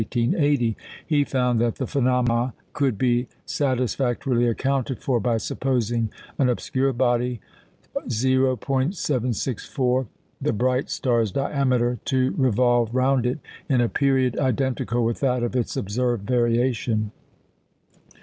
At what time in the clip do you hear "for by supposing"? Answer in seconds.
4.97-6.09